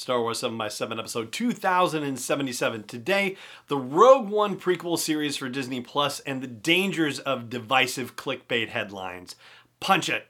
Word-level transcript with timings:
Star 0.00 0.22
Wars 0.22 0.38
7 0.38 0.56
by 0.56 0.68
7 0.68 0.98
episode 0.98 1.30
2077. 1.30 2.84
Today, 2.84 3.36
the 3.68 3.76
Rogue 3.76 4.30
One 4.30 4.58
prequel 4.58 4.98
series 4.98 5.36
for 5.36 5.50
Disney 5.50 5.82
Plus 5.82 6.20
and 6.20 6.42
the 6.42 6.46
dangers 6.46 7.18
of 7.18 7.50
divisive 7.50 8.16
clickbait 8.16 8.70
headlines. 8.70 9.36
Punch 9.78 10.08
it. 10.08 10.26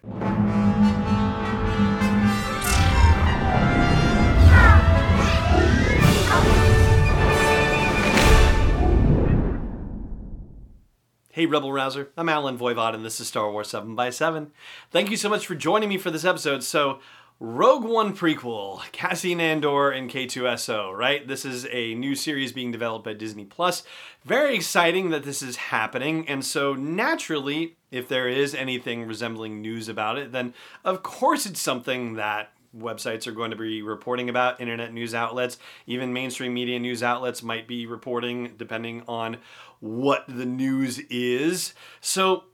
Hey, 11.32 11.46
Rebel 11.46 11.72
Rouser. 11.72 12.10
I'm 12.16 12.28
Allen 12.28 12.58
Voivod, 12.58 12.92
and 12.92 13.04
this 13.04 13.21
is 13.21 13.28
Star 13.28 13.52
Wars 13.52 13.68
7 13.68 13.94
by 13.94 14.10
7 14.10 14.50
Thank 14.90 15.12
you 15.12 15.16
so 15.16 15.28
much 15.28 15.46
for 15.46 15.54
joining 15.54 15.88
me 15.88 15.96
for 15.96 16.10
this 16.10 16.24
episode. 16.24 16.64
So, 16.64 16.98
Rogue 17.42 17.84
One 17.84 18.14
prequel, 18.14 18.82
Cassian 18.92 19.40
Andor 19.40 19.90
and 19.90 20.10
K2SO, 20.10 20.95
right? 20.95 21.27
This 21.27 21.46
is 21.46 21.66
a 21.72 21.94
new 21.94 22.14
series 22.14 22.52
being 22.52 22.70
developed 22.70 23.02
by 23.02 23.14
Disney 23.14 23.46
Plus. 23.46 23.82
Very 24.26 24.54
exciting 24.54 25.08
that 25.08 25.22
this 25.22 25.40
is 25.40 25.56
happening, 25.56 26.28
and 26.28 26.45
so 26.45 26.74
naturally, 26.74 27.78
if 27.90 28.08
there 28.08 28.28
is 28.28 28.54
anything 28.54 29.06
resembling 29.06 29.62
news 29.62 29.88
about 29.88 30.18
it, 30.18 30.32
then 30.32 30.52
of 30.84 31.02
course 31.02 31.46
it's 31.46 31.62
something 31.62 32.16
that 32.16 32.52
websites 32.76 33.26
are 33.26 33.32
going 33.32 33.52
to 33.52 33.56
be 33.56 33.80
reporting 33.80 34.28
about, 34.28 34.60
internet 34.60 34.92
news 34.92 35.14
outlets, 35.14 35.56
even 35.86 36.12
mainstream 36.12 36.52
media 36.52 36.78
news 36.78 37.02
outlets 37.02 37.42
might 37.42 37.66
be 37.66 37.86
reporting 37.86 38.52
depending 38.59 39.02
on 39.09 39.38
what 39.78 40.26
the 40.28 40.45
news 40.45 40.98
is. 41.09 41.72
So 42.02 42.45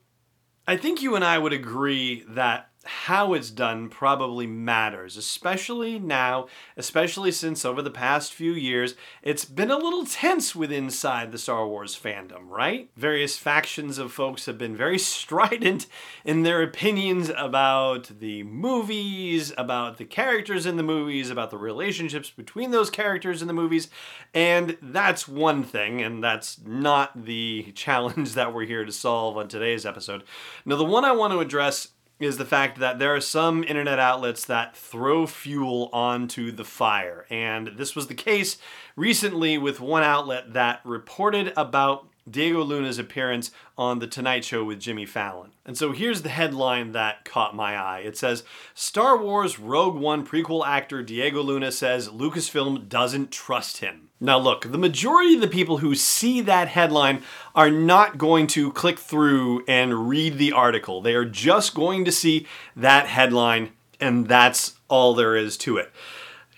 I 0.69 0.77
think 0.77 1.03
you 1.03 1.17
and 1.17 1.25
I 1.25 1.39
would 1.39 1.53
agree 1.53 2.25
that 2.29 2.71
how 2.87 3.35
it's 3.35 3.51
done 3.51 3.89
probably 3.89 4.47
matters, 4.47 5.17
especially 5.17 5.99
now, 5.99 6.47
especially 6.77 7.33
since 7.33 7.65
over 7.65 7.83
the 7.83 7.91
past 7.91 8.33
few 8.33 8.53
years, 8.53 8.95
it's 9.23 9.45
been 9.45 9.71
a 9.71 9.77
little 9.77 10.05
tense 10.05 10.55
with 10.55 10.73
inside 10.73 11.33
the 11.33 11.39
Star 11.39 11.67
Wars 11.67 11.99
fandom, 11.99 12.49
right? 12.49 12.91
Various 12.97 13.37
factions 13.37 13.99
of 13.99 14.13
folks 14.13 14.47
have 14.47 14.59
been 14.59 14.77
very 14.77 14.99
strident 15.17 15.87
in 16.25 16.43
their 16.43 16.63
opinions 16.63 17.31
about 17.37 18.11
the 18.21 18.43
movies, 18.45 19.53
about 19.59 19.99
the 19.99 20.05
characters 20.05 20.67
in 20.67 20.77
the 20.77 20.83
movies, 20.83 21.31
about 21.31 21.51
the 21.51 21.59
relationships 21.59 22.31
between 22.31 22.71
those 22.71 22.91
characters 22.91 23.43
in 23.43 23.49
the 23.49 23.55
movies, 23.55 23.89
and 24.33 24.77
that's 24.81 25.27
one 25.27 25.65
thing, 25.65 26.01
and 26.01 26.23
that's 26.23 26.61
not 26.65 27.25
the 27.25 27.73
challenge 27.75 28.35
that 28.35 28.55
we're 28.55 28.67
here 28.67 28.85
to 28.85 28.93
solve 28.93 29.37
on 29.37 29.49
today's 29.49 29.85
episode. 29.85 30.25
Now, 30.65 30.77
the 30.77 30.85
one 30.85 31.05
I 31.05 31.13
want 31.13 31.33
to 31.33 31.41
address 31.41 31.89
is 32.19 32.39
the 32.39 32.45
fact 32.45 32.79
that 32.79 32.99
there 32.99 33.15
are 33.15 33.21
some 33.21 33.63
internet 33.65 33.99
outlets 33.99 34.45
that 34.47 34.77
throw 34.77 35.27
fuel 35.27 35.91
onto 35.93 36.51
the 36.51 36.65
fire. 36.65 37.27
And 37.31 37.73
this 37.77 37.95
was 37.95 38.07
the 38.07 38.15
case 38.15 38.59
recently 38.97 39.59
with 39.59 39.81
one 39.81 40.03
outlet 40.03 40.55
that 40.55 40.81
reported 40.85 41.53
about 41.57 42.09
Diego 42.29 42.63
Luna's 42.65 42.99
appearance 42.99 43.53
on 43.79 44.01
The 44.01 44.09
Tonight 44.09 44.45
Show 44.45 44.65
with 44.65 44.81
Jimmy 44.81 45.07
Fallon. 45.07 45.53
And 45.65 45.79
so 45.79 45.93
here's 45.93 46.23
the 46.23 46.29
headline 46.29 46.93
that 46.93 47.25
caught 47.25 47.55
my 47.55 47.77
eye. 47.77 48.01
It 48.01 48.17
says 48.17 48.43
Star 48.75 49.17
Wars 49.17 49.61
Rogue 49.61 49.97
One 49.97 50.27
prequel 50.27 50.67
actor 50.67 51.03
Diego 51.03 51.41
Luna 51.43 51.71
says 51.71 52.09
Lucasfilm 52.09 52.89
doesn't 52.89 53.31
trust 53.31 53.79
him. 53.79 54.06
Now, 54.19 54.39
look, 54.39 54.71
the 54.71 54.79
majority 54.79 55.35
of 55.35 55.43
the 55.43 55.49
people 55.49 55.79
who 55.79 55.95
see 55.95 56.41
that 56.41 56.69
headline 56.69 57.23
are 57.55 57.71
not 57.71 58.17
going 58.17 58.47
to 58.49 58.73
click 58.73 58.99
through 58.99 59.63
and 59.69 60.09
read 60.09 60.39
the 60.39 60.53
article. 60.53 61.03
They 61.03 61.15
are 61.15 61.27
just 61.27 61.75
going 61.75 62.07
to 62.07 62.13
see 62.13 62.47
that 62.75 63.07
headline, 63.07 63.73
and 64.01 64.27
that's 64.27 64.77
all 64.89 65.15
there 65.15 65.37
is 65.37 65.59
to 65.59 65.77
it. 65.77 65.93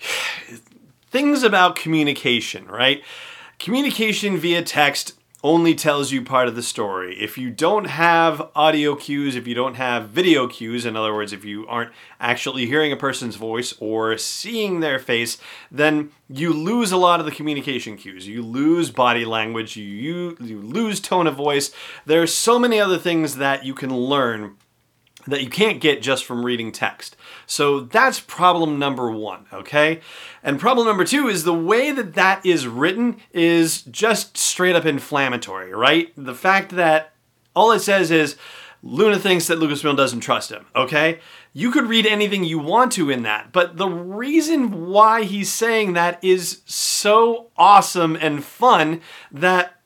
Things 1.10 1.42
about 1.42 1.74
communication, 1.74 2.66
right? 2.66 3.02
Communication 3.58 4.36
via 4.36 4.62
text 4.62 5.17
only 5.44 5.74
tells 5.74 6.10
you 6.10 6.22
part 6.22 6.48
of 6.48 6.56
the 6.56 6.62
story. 6.62 7.16
If 7.20 7.38
you 7.38 7.50
don't 7.50 7.84
have 7.84 8.50
audio 8.56 8.96
cues, 8.96 9.36
if 9.36 9.46
you 9.46 9.54
don't 9.54 9.76
have 9.76 10.08
video 10.08 10.48
cues, 10.48 10.84
in 10.84 10.96
other 10.96 11.14
words, 11.14 11.32
if 11.32 11.44
you 11.44 11.66
aren't 11.68 11.92
actually 12.20 12.66
hearing 12.66 12.90
a 12.90 12.96
person's 12.96 13.36
voice 13.36 13.74
or 13.78 14.18
seeing 14.18 14.80
their 14.80 14.98
face, 14.98 15.38
then 15.70 16.10
you 16.28 16.52
lose 16.52 16.90
a 16.90 16.96
lot 16.96 17.20
of 17.20 17.26
the 17.26 17.32
communication 17.32 17.96
cues. 17.96 18.26
You 18.26 18.42
lose 18.42 18.90
body 18.90 19.24
language, 19.24 19.76
you, 19.76 20.36
you, 20.40 20.60
lose 20.60 20.98
tone 20.98 21.28
of 21.28 21.36
voice. 21.36 21.70
There 22.04 22.20
are 22.20 22.26
so 22.26 22.58
many 22.58 22.80
other 22.80 22.98
things 22.98 23.36
that 23.36 23.64
you 23.64 23.74
can 23.74 23.94
learn 23.94 24.56
that 25.28 25.42
you 25.42 25.50
can't 25.50 25.80
get 25.80 26.02
just 26.02 26.24
from 26.24 26.44
reading 26.44 26.72
text. 26.72 27.16
So 27.46 27.80
that's 27.80 28.18
problem 28.18 28.78
number 28.78 29.10
one, 29.10 29.46
okay? 29.52 30.00
And 30.42 30.58
problem 30.58 30.86
number 30.86 31.04
two 31.04 31.28
is 31.28 31.44
the 31.44 31.54
way 31.54 31.92
that 31.92 32.14
that 32.14 32.44
is 32.44 32.66
written 32.66 33.18
is 33.32 33.82
just 33.82 34.36
straight 34.36 34.74
up 34.74 34.86
inflammatory, 34.86 35.72
right? 35.74 36.12
The 36.16 36.34
fact 36.34 36.70
that 36.72 37.12
all 37.54 37.72
it 37.72 37.80
says 37.80 38.10
is 38.10 38.36
Luna 38.82 39.18
thinks 39.18 39.48
that 39.48 39.58
Lucasfilm 39.58 39.96
doesn't 39.96 40.20
trust 40.20 40.50
him, 40.50 40.66
okay? 40.74 41.20
You 41.52 41.70
could 41.72 41.86
read 41.86 42.06
anything 42.06 42.44
you 42.44 42.58
want 42.58 42.92
to 42.92 43.10
in 43.10 43.22
that, 43.22 43.52
but 43.52 43.76
the 43.76 43.88
reason 43.88 44.86
why 44.86 45.24
he's 45.24 45.52
saying 45.52 45.92
that 45.92 46.22
is 46.22 46.62
so 46.64 47.50
awesome 47.56 48.16
and 48.16 48.44
fun 48.44 49.00
that 49.32 49.77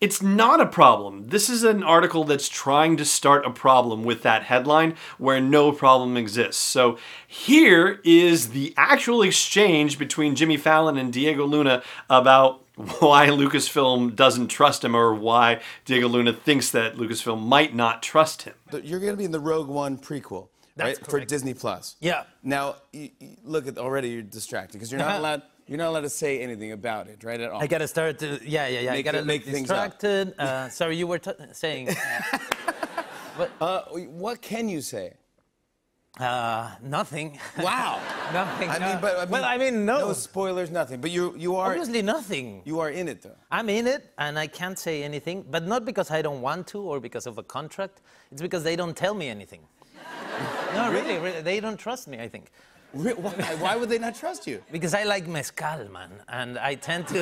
it's 0.00 0.22
not 0.22 0.60
a 0.60 0.66
problem. 0.66 1.28
This 1.28 1.48
is 1.50 1.64
an 1.64 1.82
article 1.82 2.24
that's 2.24 2.48
trying 2.48 2.96
to 2.98 3.04
start 3.04 3.44
a 3.44 3.50
problem 3.50 4.04
with 4.04 4.22
that 4.22 4.44
headline 4.44 4.94
where 5.18 5.40
no 5.40 5.72
problem 5.72 6.16
exists. 6.16 6.62
So 6.62 6.98
here 7.26 8.00
is 8.04 8.50
the 8.50 8.74
actual 8.76 9.22
exchange 9.22 9.98
between 9.98 10.34
Jimmy 10.36 10.56
Fallon 10.56 10.96
and 10.96 11.12
Diego 11.12 11.44
Luna 11.46 11.82
about 12.08 12.64
why 13.00 13.26
Lucasfilm 13.26 14.14
doesn't 14.14 14.48
trust 14.48 14.84
him 14.84 14.94
or 14.94 15.12
why 15.14 15.60
Diego 15.84 16.06
Luna 16.06 16.32
thinks 16.32 16.70
that 16.70 16.94
Lucasfilm 16.96 17.42
might 17.42 17.74
not 17.74 18.02
trust 18.02 18.42
him. 18.42 18.54
You're 18.70 19.00
going 19.00 19.12
to 19.12 19.16
be 19.16 19.24
in 19.24 19.32
the 19.32 19.40
Rogue 19.40 19.68
One 19.68 19.98
prequel. 19.98 20.48
That's 20.76 21.00
right? 21.00 21.10
For. 21.10 21.20
Disney 21.20 21.54
Plus. 21.54 21.96
Yeah. 22.00 22.22
Now, 22.44 22.76
you, 22.92 23.10
you- 23.18 23.36
look 23.42 23.66
at 23.66 23.78
already 23.78 24.10
you're 24.10 24.22
distracted 24.22 24.74
because 24.74 24.92
you're 24.92 25.00
not 25.00 25.18
allowed. 25.18 25.42
You're 25.68 25.78
not 25.78 25.88
allowed 25.88 26.00
to 26.02 26.10
say 26.10 26.40
anything 26.40 26.72
about 26.72 27.08
it, 27.08 27.22
right? 27.22 27.40
At 27.40 27.50
all. 27.50 27.62
I 27.62 27.66
gotta 27.66 27.86
start 27.88 28.18
to 28.20 28.40
yeah 28.44 28.66
yeah 28.66 28.80
yeah. 28.80 28.90
I 28.92 28.96
Make 28.96 29.04
gotta 29.04 29.24
make 29.24 29.44
look 29.46 29.54
things 29.54 29.70
up. 29.70 29.98
distracted. 30.00 30.34
Uh, 30.40 30.68
sorry, 30.70 30.96
you 30.96 31.06
were 31.06 31.18
t- 31.18 31.32
saying 31.52 31.88
Uh, 33.60 33.82
what 34.24 34.40
can 34.42 34.68
you 34.68 34.80
say? 34.80 35.14
uh, 36.20 36.70
nothing. 36.82 37.38
Wow. 37.58 38.00
nothing. 38.32 38.68
I 38.70 38.78
no. 38.78 38.86
mean, 38.88 38.98
but 39.00 39.16
I 39.18 39.20
mean, 39.20 39.30
well, 39.30 39.44
I 39.44 39.56
mean 39.58 39.84
no. 39.86 39.98
no 40.08 40.12
spoilers, 40.14 40.70
nothing. 40.70 41.00
But 41.00 41.10
you, 41.12 41.34
you 41.36 41.54
are, 41.54 41.70
Obviously 41.70 42.02
nothing. 42.02 42.62
you 42.64 42.80
are 42.80 42.90
in 42.90 43.06
it 43.08 43.22
though. 43.22 43.36
I'm 43.52 43.68
in 43.68 43.86
it 43.86 44.12
and 44.18 44.36
I 44.38 44.46
can't 44.48 44.76
say 44.78 45.04
anything, 45.04 45.44
but 45.48 45.62
not 45.64 45.84
because 45.84 46.10
I 46.10 46.20
don't 46.22 46.40
want 46.40 46.66
to 46.68 46.80
or 46.80 46.98
because 46.98 47.26
of 47.28 47.38
a 47.38 47.42
contract. 47.44 48.00
It's 48.32 48.42
because 48.42 48.64
they 48.64 48.74
don't 48.74 48.96
tell 48.96 49.14
me 49.14 49.28
anything. 49.28 49.60
no, 50.74 50.90
really, 50.90 51.18
really, 51.18 51.40
they 51.42 51.60
don't 51.60 51.76
trust 51.76 52.08
me. 52.08 52.18
I 52.18 52.26
think 52.28 52.46
Why, 52.92 53.12
why 53.12 53.76
would 53.76 53.88
they 53.90 53.98
not 53.98 54.14
trust 54.14 54.46
you? 54.46 54.62
because 54.72 54.94
I 54.94 55.04
like 55.04 55.26
mezcal, 55.26 55.88
man, 55.92 56.10
and 56.28 56.58
I 56.58 56.74
tend 56.74 57.06
to. 57.08 57.20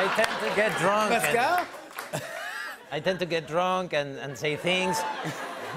I 0.00 0.06
tend 0.14 0.50
to 0.50 0.56
get 0.56 0.76
drunk. 0.78 1.10
Mezcal? 1.10 1.66
I 2.92 3.00
tend 3.00 3.18
to 3.18 3.26
get 3.26 3.46
drunk 3.46 3.92
and, 3.92 4.18
and 4.18 4.36
say 4.36 4.56
things. 4.56 5.00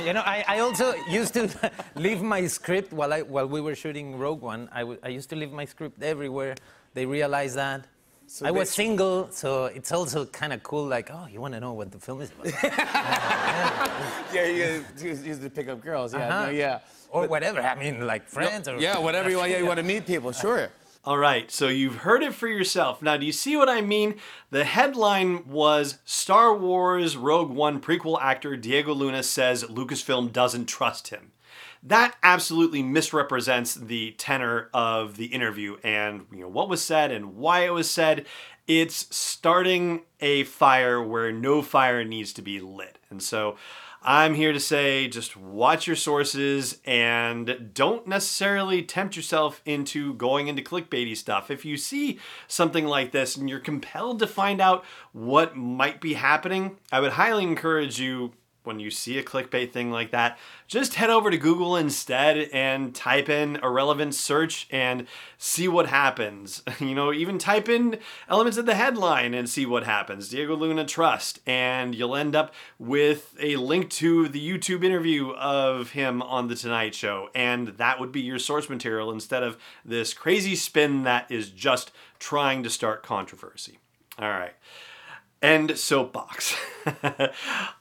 You 0.06 0.14
know, 0.14 0.22
I, 0.22 0.44
I 0.48 0.60
also 0.60 0.94
used 1.10 1.34
to 1.34 1.50
leave 1.96 2.22
my 2.22 2.48
script 2.48 2.94
while, 2.94 3.12
I, 3.12 3.22
while 3.24 3.48
we 3.48 3.60
were 3.60 3.76
shooting 3.76 4.18
Rogue 4.18 4.42
One. 4.42 4.70
I, 4.72 4.80
w- 4.82 5.00
I 5.04 5.10
used 5.10 5.30
to 5.32 5.36
leave 5.36 5.52
my 5.52 5.66
script 5.66 6.02
everywhere. 6.02 6.56
They 6.94 7.06
realized 7.06 7.56
that. 7.56 7.86
So 8.34 8.46
I 8.46 8.52
was 8.52 8.70
single, 8.70 9.28
so 9.30 9.66
it's 9.66 9.92
also 9.92 10.26
kind 10.26 10.54
of 10.54 10.64
cool, 10.64 10.86
like, 10.86 11.10
oh, 11.12 11.28
you 11.30 11.42
want 11.42 11.54
to 11.54 11.60
know 11.60 11.74
what 11.74 11.92
the 11.92 12.00
film 12.00 12.22
is 12.22 12.32
about? 12.32 12.54
Yeah, 14.34 14.46
you 14.46 14.86
used 15.04 15.42
to 15.42 15.50
pick 15.50 15.68
up 15.68 15.82
girls. 15.82 16.14
Yeah, 16.14 16.30
Uh-huh. 16.30 16.46
no, 16.46 16.50
yeah. 16.52 16.80
or 17.10 17.28
whatever. 17.28 17.60
I 17.60 17.76
mean, 17.76 18.08
like 18.08 18.26
friends 18.30 18.70
or. 18.70 18.80
Yeah, 18.80 18.98
whatever 19.00 19.30
you 19.30 19.36
want. 19.38 19.52
Yeah, 19.52 19.58
you 19.58 19.66
want 19.74 19.80
to 19.80 19.84
meet 19.84 20.06
people, 20.08 20.32
sure. 20.32 20.70
All 21.04 21.18
right, 21.18 21.50
so 21.50 21.68
you've 21.68 21.96
heard 21.96 22.22
it 22.22 22.36
for 22.36 22.48
yourself. 22.48 23.02
Now, 23.02 23.18
do 23.18 23.26
you 23.26 23.32
see 23.32 23.58
what 23.58 23.68
I 23.68 23.82
mean? 23.82 24.18
The 24.52 24.64
headline 24.64 25.48
was 25.48 25.98
Star 26.06 26.56
Wars 26.56 27.18
Rogue 27.18 27.50
One 27.50 27.82
prequel 27.82 28.22
actor 28.22 28.56
Diego 28.56 28.94
Luna 28.94 29.24
says 29.24 29.64
Lucasfilm 29.64 30.32
doesn't 30.32 30.68
trust 30.68 31.08
him. 31.08 31.32
That 31.82 32.16
absolutely 32.22 32.84
misrepresents 32.84 33.74
the 33.74 34.12
tenor 34.12 34.70
of 34.76 35.18
the 35.18 35.26
interview 35.26 35.78
and 35.84 36.28
you 36.32 36.42
know 36.42 36.48
what 36.48 36.70
was 36.70 36.84
said 36.84 37.12
and 37.12 37.36
why 37.36 37.66
it 37.66 37.74
was 37.74 37.90
said. 37.90 38.28
It's 38.68 39.08
starting 39.16 40.04
a 40.20 40.44
fire 40.44 41.02
where 41.02 41.32
no 41.32 41.64
fire 41.64 42.06
needs 42.06 42.32
to 42.34 42.44
be 42.44 42.60
lit. 42.60 43.00
And 43.10 43.24
so 43.24 43.58
I'm 44.04 44.34
here 44.34 44.52
to 44.52 44.60
say 44.60 45.08
just 45.08 45.38
watch 45.38 45.86
your 45.86 45.96
sources 45.96 46.80
and 46.86 47.70
don't 47.76 48.08
necessarily 48.08 48.82
tempt 48.82 49.16
yourself 49.16 49.62
into 49.64 50.16
going 50.16 50.48
into 50.48 50.64
clickbaity 50.64 51.16
stuff. 51.16 51.52
If 51.52 51.66
you 51.66 51.78
see 51.78 52.20
something 52.48 52.86
like 52.86 53.12
this 53.12 53.38
and 53.38 53.48
you're 53.48 53.60
compelled 53.60 54.18
to 54.20 54.28
find 54.28 54.60
out 54.60 54.84
what 55.12 55.56
might 55.56 56.02
be 56.02 56.16
happening, 56.16 56.78
I 56.92 57.00
would 57.00 57.12
highly 57.12 57.44
encourage 57.44 58.00
you 58.00 58.34
when 58.64 58.80
you 58.80 58.92
see 58.92 59.18
a 59.18 59.24
clickbait 59.24 59.72
thing 59.72 59.92
like 59.92 60.12
that, 60.12 60.38
just 60.68 60.96
head 60.96 61.10
over 61.10 61.32
to 61.32 61.38
Google 61.38 61.76
instead 61.76 62.50
and 62.54 62.94
type 62.94 63.30
in 63.30 63.60
a 63.62 63.70
relevant 63.70 64.16
search 64.16 64.68
and 64.72 65.08
see 65.38 65.68
what 65.68 65.88
happens. 65.88 66.64
You 66.82 66.96
know, 66.96 67.14
even 67.14 67.38
type 67.38 67.70
in 67.70 68.00
elements 68.28 68.58
of 68.58 68.66
the 68.66 68.74
headline 68.74 69.34
and 69.34 69.48
see 69.48 69.66
what 69.66 69.84
happens. 69.84 70.30
Diego 70.30 70.56
Luna 70.56 70.84
Trust, 70.84 71.40
and 71.46 71.94
you'll 71.94 72.16
end 72.16 72.36
up 72.36 72.54
with 72.80 73.36
a 73.40 73.56
link 73.58 73.90
to 73.92 74.28
the 74.28 74.46
YouTube 74.46 74.84
interview 74.84 75.32
of 75.32 75.92
him 75.92 76.22
on 76.24 76.48
The 76.48 76.56
Tonight 76.56 76.96
Show. 76.96 77.30
And 77.36 77.70
that 77.78 78.00
would 78.00 78.12
be 78.12 78.20
your 78.22 78.40
source 78.40 78.68
material 78.68 79.12
instead 79.12 79.44
of 79.44 79.58
this 79.86 80.14
crazy 80.14 80.56
spin 80.56 81.04
that 81.04 81.32
is 81.32 81.50
just 81.50 81.92
trying 82.20 82.64
to 82.64 82.70
start 82.70 83.04
controversy. 83.04 83.78
All 84.20 84.30
right. 84.30 84.54
And 85.42 85.78
soapbox. 85.78 86.56
I 86.86 87.32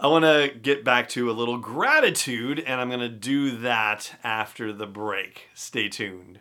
want 0.06 0.24
to 0.24 0.50
get 0.60 0.82
back 0.82 1.10
to 1.10 1.30
a 1.30 1.32
little 1.32 1.58
gratitude, 1.58 2.58
and 2.60 2.80
I'm 2.80 2.88
going 2.88 3.00
to 3.00 3.08
do 3.08 3.58
that 3.58 4.18
after 4.24 4.72
the 4.72 4.86
break. 4.86 5.48
Stay 5.54 5.88
tuned. 5.88 6.40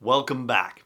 Welcome 0.00 0.46
back. 0.46 0.84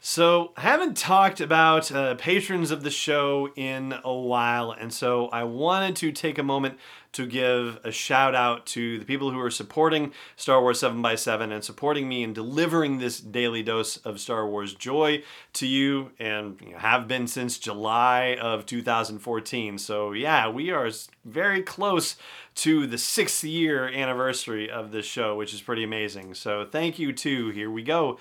So, 0.00 0.52
haven't 0.56 0.96
talked 0.96 1.40
about 1.40 1.92
uh, 1.92 2.16
patrons 2.16 2.72
of 2.72 2.82
the 2.82 2.90
show 2.90 3.50
in 3.54 3.94
a 4.02 4.12
while, 4.12 4.72
and 4.72 4.92
so 4.92 5.28
I 5.28 5.44
wanted 5.44 5.94
to 5.96 6.10
take 6.10 6.36
a 6.36 6.42
moment 6.42 6.76
to 7.12 7.26
give 7.26 7.78
a 7.84 7.90
shout 7.90 8.34
out 8.34 8.66
to 8.66 8.98
the 8.98 9.04
people 9.04 9.30
who 9.30 9.40
are 9.40 9.50
supporting 9.50 10.12
Star 10.36 10.60
Wars 10.60 10.80
7x7 10.80 11.52
and 11.52 11.64
supporting 11.64 12.08
me 12.08 12.22
in 12.22 12.32
delivering 12.32 12.98
this 12.98 13.20
daily 13.20 13.62
dose 13.62 13.96
of 13.98 14.20
Star 14.20 14.46
Wars 14.46 14.74
joy 14.74 15.22
to 15.54 15.66
you, 15.66 16.12
and 16.18 16.60
you 16.60 16.72
know, 16.72 16.78
have 16.78 17.08
been 17.08 17.26
since 17.26 17.58
July 17.58 18.36
of 18.40 18.66
2014. 18.66 19.78
So, 19.78 20.12
yeah, 20.12 20.48
we 20.48 20.70
are 20.70 20.90
very 21.24 21.62
close 21.62 22.16
to 22.56 22.86
the 22.86 22.98
sixth 22.98 23.44
year 23.44 23.88
anniversary 23.88 24.70
of 24.70 24.92
this 24.92 25.06
show, 25.06 25.36
which 25.36 25.52
is 25.54 25.60
pretty 25.60 25.84
amazing. 25.84 26.34
So, 26.34 26.64
thank 26.64 26.98
you 26.98 27.12
to, 27.12 27.50
here 27.50 27.70
we 27.70 27.82
go. 27.82 28.18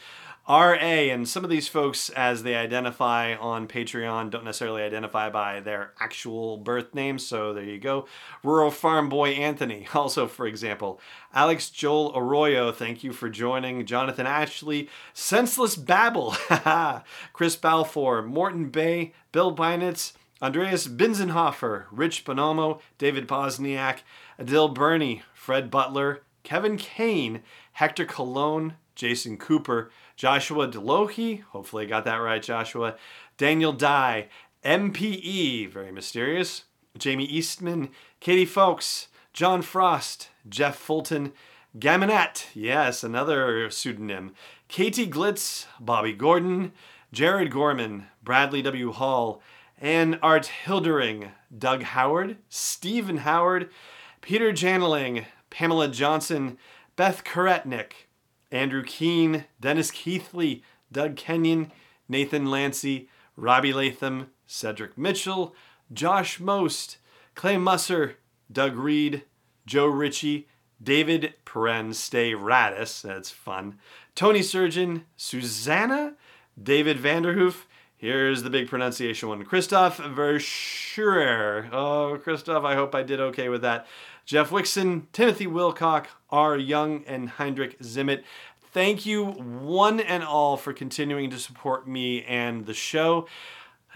RA, 0.48 0.76
and 0.76 1.28
some 1.28 1.44
of 1.44 1.50
these 1.50 1.68
folks, 1.68 2.12
as 2.12 2.44
they 2.44 2.56
identify 2.56 3.34
on 3.36 3.68
Patreon, 3.68 4.30
don't 4.30 4.46
necessarily 4.46 4.84
identify 4.84 5.28
by 5.28 5.60
their 5.60 5.94
actual 6.00 6.58
birth 6.58 6.94
name. 6.94 7.18
So 7.18 7.52
there 7.52 7.64
you 7.64 7.80
go. 7.80 8.06
Rural 8.44 8.70
Farm 8.76 9.10
Boy 9.10 9.32
Anthony, 9.32 9.88
also, 9.94 10.28
for 10.28 10.46
example. 10.46 11.00
Alex 11.34 11.70
Joel 11.70 12.12
Arroyo, 12.16 12.72
thank 12.72 13.04
you 13.04 13.12
for 13.12 13.30
joining. 13.30 13.86
Jonathan 13.86 14.28
Ashley, 14.28 14.90
Senseless 15.14 15.76
Babble, 15.76 16.36
Chris 17.34 17.56
Balfour, 17.56 18.22
Morton 18.22 18.70
Bay, 18.70 19.14
Bill 19.32 19.56
Beinitz, 19.56 20.14
Andreas 20.42 20.88
Binzenhofer, 20.88 21.86
Rich 21.92 22.26
Bonomo, 22.26 22.80
David 22.98 23.28
Bosniak, 23.28 24.00
Adil 24.40 24.74
Burney, 24.74 25.24
Fred 25.34 25.72
Butler, 25.72 26.22
Kevin 26.44 26.78
Kane, 26.78 27.42
Hector 27.74 28.06
Cologne, 28.06 28.76
Jason 28.96 29.38
Cooper, 29.38 29.92
Joshua 30.16 30.68
Delohi, 30.68 31.42
hopefully 31.44 31.86
I 31.86 31.88
got 31.88 32.06
that 32.06 32.18
right, 32.18 32.42
Joshua, 32.42 32.96
Daniel 33.38 33.74
Dye, 33.74 34.28
MPE, 34.64 35.70
very 35.72 35.92
mysterious, 35.92 36.64
Jamie 36.98 37.26
Eastman, 37.26 37.90
Katie 38.20 38.46
Folks, 38.46 39.08
John 39.34 39.62
Frost, 39.62 40.30
Jeff 40.48 40.76
Fulton, 40.76 41.34
Gaminette, 41.78 42.46
yes, 42.54 43.04
another 43.04 43.70
pseudonym, 43.70 44.34
Katie 44.68 45.08
Glitz, 45.08 45.66
Bobby 45.80 46.14
Gordon, 46.14 46.72
Jared 47.12 47.52
Gorman, 47.52 48.08
Bradley 48.24 48.62
W. 48.62 48.92
Hall, 48.92 49.42
and 49.78 50.18
Art 50.24 50.46
Hildering, 50.46 51.32
Doug 51.56 51.84
Howard, 51.84 52.38
Stephen 52.50 53.18
Howard, 53.18 53.70
Peter 54.22 54.54
Janeling, 54.54 55.26
Pamela 55.50 55.90
Johnson, 55.90 56.58
Beth 56.96 57.24
Karetnik, 57.24 57.92
Andrew 58.52 58.84
Keene, 58.84 59.46
Dennis 59.60 59.92
Keithley, 59.92 60.64
Doug 60.92 61.18
Kenyon, 61.18 61.72
Nathan 62.08 62.46
Lancy, 62.46 63.10
Robbie 63.36 63.74
Latham, 63.74 64.28
Cedric 64.48 64.98
Mitchell, 64.98 65.54
Josh 65.92 66.40
Most, 66.40 66.98
Clay 67.36 67.58
Musser, 67.58 68.18
Doug 68.52 68.76
Reed, 68.76 69.24
Joe 69.66 69.88
Ritchie, 69.88 70.48
David 70.82 71.36
Peren 71.46 71.94
Stay 71.94 72.34
Radis, 72.34 73.02
that's 73.02 73.30
fun, 73.30 73.80
Tony 74.14 74.42
Surgeon, 74.42 75.06
Susanna, 75.16 76.14
David 76.62 76.98
Vanderhoof, 76.98 77.66
here's 77.98 78.44
the 78.44 78.50
big 78.50 78.70
pronunciation 78.70 79.30
one, 79.30 79.44
Christoph 79.44 79.98
Verschurer. 79.98 81.70
Oh, 81.72 82.20
Christoph, 82.22 82.64
I 82.64 82.76
hope 82.76 82.94
I 82.94 83.04
did 83.04 83.20
okay 83.20 83.50
with 83.50 83.62
that. 83.62 83.88
Jeff 84.26 84.50
Wixon, 84.50 85.04
Timothy 85.14 85.46
Wilcock, 85.46 86.08
R. 86.30 86.58
Young, 86.58 87.04
and 87.06 87.30
Heinrich 87.30 87.80
Zimmet. 87.80 88.24
Thank 88.72 89.06
you, 89.06 89.26
one 89.26 90.00
and 90.00 90.24
all, 90.24 90.58
for 90.58 90.74
continuing 90.74 91.30
to 91.30 91.40
support 91.40 91.88
me 91.88 92.24
and 92.24 92.66
the 92.66 92.74
show. 92.74 93.28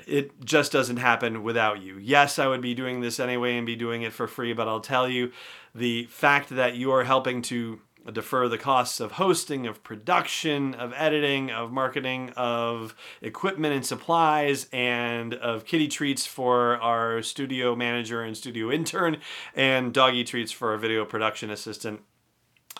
It 0.07 0.43
just 0.45 0.71
doesn't 0.71 0.97
happen 0.97 1.43
without 1.43 1.81
you. 1.81 1.97
Yes, 1.97 2.39
I 2.39 2.47
would 2.47 2.61
be 2.61 2.73
doing 2.73 3.01
this 3.01 3.19
anyway 3.19 3.57
and 3.57 3.65
be 3.65 3.75
doing 3.75 4.01
it 4.01 4.13
for 4.13 4.27
free, 4.27 4.53
but 4.53 4.67
I'll 4.67 4.79
tell 4.79 5.07
you 5.07 5.31
the 5.75 6.05
fact 6.05 6.49
that 6.49 6.75
you 6.75 6.91
are 6.91 7.03
helping 7.03 7.41
to 7.43 7.81
defer 8.13 8.47
the 8.47 8.57
costs 8.57 8.99
of 8.99 9.13
hosting, 9.13 9.67
of 9.67 9.83
production, 9.83 10.73
of 10.73 10.93
editing, 10.95 11.51
of 11.51 11.71
marketing, 11.71 12.31
of 12.35 12.95
equipment 13.21 13.75
and 13.75 13.85
supplies, 13.85 14.67
and 14.71 15.33
of 15.35 15.65
kitty 15.65 15.87
treats 15.87 16.25
for 16.25 16.77
our 16.77 17.21
studio 17.21 17.75
manager 17.75 18.23
and 18.23 18.35
studio 18.35 18.71
intern, 18.71 19.17
and 19.53 19.93
doggy 19.93 20.23
treats 20.23 20.51
for 20.51 20.71
our 20.71 20.77
video 20.77 21.05
production 21.05 21.49
assistant. 21.49 22.01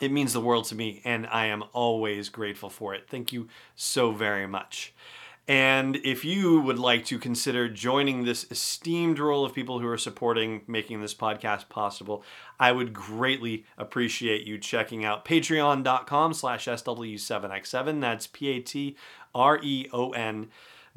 It 0.02 0.12
means 0.12 0.34
the 0.34 0.42
world 0.42 0.66
to 0.66 0.76
me, 0.76 1.02
and 1.04 1.28
I 1.28 1.48
am 1.48 1.64
always 1.74 2.30
grateful 2.30 2.70
for 2.70 2.96
it. 2.96 3.08
Thank 3.10 3.34
you 3.34 3.50
so 3.76 4.12
very 4.12 4.48
much. 4.48 4.94
And 5.50 5.96
if 6.04 6.24
you 6.24 6.62
would 6.62 6.78
like 6.78 7.06
to 7.06 7.18
consider 7.18 7.68
joining 7.68 8.24
this 8.24 8.46
esteemed 8.52 9.18
roll 9.18 9.44
of 9.44 9.56
people 9.56 9.80
who 9.80 9.88
are 9.88 9.98
supporting 9.98 10.62
making 10.68 11.02
this 11.02 11.16
podcast 11.16 11.70
possible, 11.70 12.24
I 12.60 12.72
would 12.72 12.94
greatly 12.94 13.66
appreciate 13.76 14.46
you 14.46 14.60
checking 14.60 15.04
out 15.04 15.26
patreon.com 15.26 16.36
slash 16.36 16.66
SW7X7. 16.66 18.00
That's 18.00 18.28
P-A-T-R-E-O-N 18.28 18.96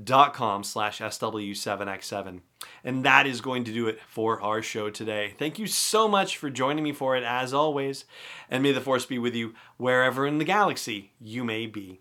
dot 0.05 0.35
com 0.35 0.65
slash 0.65 0.99
SW7X7. 1.01 2.41
And 2.85 3.05
that 3.07 3.27
is 3.27 3.41
going 3.41 3.65
to 3.65 3.73
do 3.73 3.89
it 3.89 4.01
for 4.07 4.39
our 4.43 4.61
show 4.61 4.91
today. 4.91 5.33
Thank 5.39 5.59
you 5.59 5.67
so 5.67 6.07
much 6.09 6.37
for 6.37 6.51
joining 6.51 6.85
me 6.85 6.93
for 6.93 7.17
it 7.17 7.25
as 7.25 7.55
always. 7.55 8.05
And 8.51 8.63
may 8.63 8.73
the 8.73 8.83
force 8.83 9.07
be 9.07 9.19
with 9.19 9.35
you 9.35 9.55
wherever 9.79 10.27
in 10.27 10.37
the 10.37 10.45
galaxy 10.45 11.13
you 11.19 11.43
may 11.43 11.65
be. 11.67 12.01